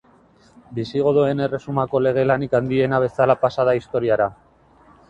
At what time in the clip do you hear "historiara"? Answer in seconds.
3.83-4.33